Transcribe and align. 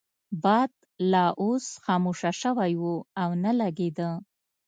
باد 0.43 0.71
لا 1.11 1.25
اوس 1.41 1.65
خاموشه 1.85 2.31
شوی 2.41 2.73
وو 2.81 2.95
او 3.21 3.29
نه 3.43 3.51
لګیده. 3.59 4.09